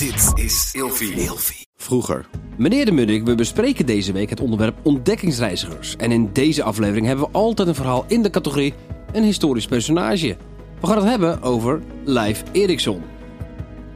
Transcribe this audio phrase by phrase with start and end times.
[0.00, 1.66] Dit is Ilfie.
[1.76, 2.26] Vroeger.
[2.58, 5.96] Meneer de Munnik, we bespreken deze week het onderwerp ontdekkingsreizigers.
[5.96, 8.74] En in deze aflevering hebben we altijd een verhaal in de categorie
[9.12, 10.36] een historisch personage.
[10.80, 13.02] We gaan het hebben over Leif Erikson.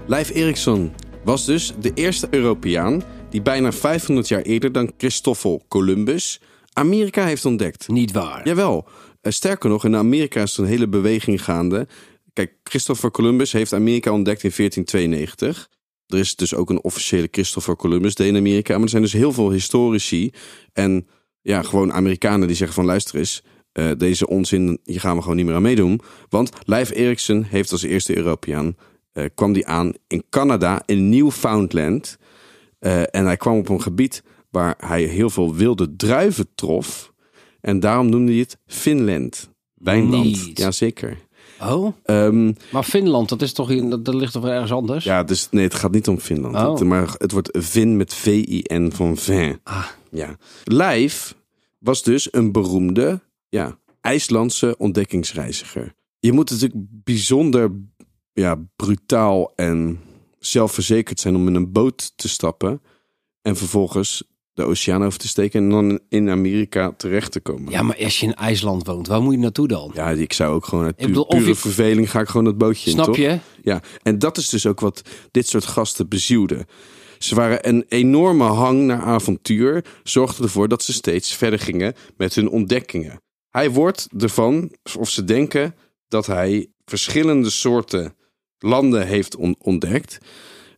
[0.07, 0.93] Leif Erikson
[1.25, 6.41] was dus de eerste Europeaan die bijna 500 jaar eerder dan Christoffel Columbus
[6.73, 7.89] Amerika heeft ontdekt.
[7.89, 8.49] Niet waar.
[8.49, 8.89] Jawel.
[9.21, 11.87] Eh, Sterker nog, in Amerika is er een hele beweging gaande.
[12.33, 15.69] Kijk, Christopher Columbus heeft Amerika ontdekt in 1492.
[16.15, 18.75] Er is dus ook een officiële Christopher Columbus Day in Amerika.
[18.75, 20.31] Maar er zijn dus heel veel historici
[20.73, 21.07] en
[21.41, 25.37] ja, gewoon Amerikanen die zeggen van luister eens, eh, deze onzin, hier gaan we gewoon
[25.37, 26.01] niet meer aan meedoen.
[26.29, 28.77] Want Leif Erikson heeft als eerste Europeaan,
[29.13, 32.19] eh, kwam die aan in Canada, in Newfoundland.
[32.79, 37.13] Eh, en hij kwam op een gebied waar hij heel veel wilde druiven trof.
[37.61, 39.51] En daarom noemde hij het Finland.
[39.75, 40.51] Wijnland.
[40.59, 41.19] Jazeker.
[41.65, 45.05] Oh, Ehm maar Finland, dat, is toch in, dat, dat ligt toch wel ergens anders?
[45.05, 46.55] ja, dus nee, het gaat niet om Finland.
[46.55, 46.73] Oh.
[46.73, 49.61] Het, maar het wordt Vin met V-I-N van vin.
[49.63, 50.37] Ah, Ja.
[50.65, 51.35] Leif
[51.79, 55.95] was dus een beroemde ja, IJslandse ontdekkingsreiziger.
[56.19, 57.71] Je moet natuurlijk bijzonder
[58.33, 60.01] ja, brutaal en
[60.39, 62.83] zelfverzekerd zijn om in een boot te stappen
[63.43, 64.23] en vervolgens
[64.55, 67.73] de oceaan over te steken en dan in Amerika terecht te komen.
[67.73, 69.91] ja, maar als je in IJsland woont, waar moet je naartoe dan?
[69.95, 72.59] Ja, ik zou ook gewoon uit pu- bedoel, of pure verveling ga ik gewoon het
[72.59, 73.39] bootje in, Snap je?
[73.63, 76.67] Ja, en dat is dus ook wat dit soort gasten bezielde.
[77.19, 82.35] Ze waren een enorme hang naar avontuur, zorgden ervoor dat ze steeds verder gingen met
[82.35, 83.21] hun ontdekkingen.
[83.51, 85.75] Hij wordt ervan, of ze denken,
[86.09, 88.15] dat hij verschillende soorten
[88.59, 90.19] landen heeft on- ontdekt.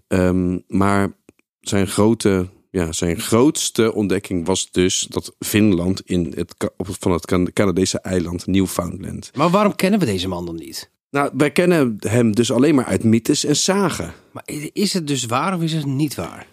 [0.06, 1.12] Ehm, maar
[1.60, 7.52] zijn, grote, ja, zijn grootste ontdekking was dus dat Finland in het, van het Can-
[7.52, 9.30] Canadese eiland Newfoundland.
[9.34, 10.90] Maar waarom kennen we deze man dan niet?
[11.10, 14.12] Nou, wij kennen hem dus alleen maar uit mythes en zagen.
[14.32, 16.46] Maar is het dus waar of is het niet waar?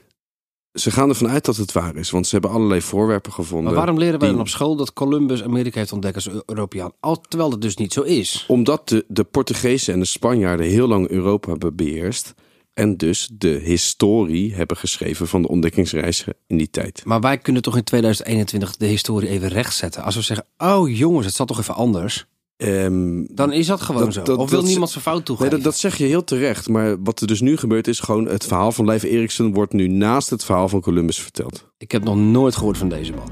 [0.74, 3.66] Ze gaan ervan uit dat het waar is, want ze hebben allerlei voorwerpen gevonden.
[3.66, 6.92] Maar waarom leren wij die- dan op school dat Columbus Amerika heeft ontdekt als Europeaan?
[7.00, 8.46] Al, terwijl dat dus niet zo is.
[8.48, 12.34] Omdat de, de Portugezen en de Spanjaarden heel lang Europa hebben beheerst.
[12.74, 17.02] En dus de historie hebben geschreven van de ontdekkingsreizen in die tijd.
[17.06, 20.04] Maar wij kunnen toch in 2021 de historie even rechtzetten.
[20.04, 22.26] Als we zeggen, oh jongens, het zat toch even anders.
[22.58, 24.22] Ehm, Dan is dat gewoon Dat- zo.
[24.24, 25.52] dat- of wil dat- niemand zijn fout nee, toegeven?
[25.52, 26.70] dat, dat zeg je heel terecht.
[26.70, 29.88] Maar wat er dus nu gebeurt is gewoon het verhaal van Leif Erikson wordt nu
[29.88, 31.68] naast het verhaal van Columbus verteld.
[31.78, 33.30] Ik heb nog nooit gehoord van deze man.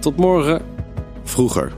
[0.00, 0.62] Tot morgen.
[1.24, 1.72] Vroeger.